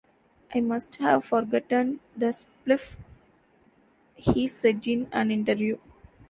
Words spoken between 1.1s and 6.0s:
forgotten the spliff," he said in an interview.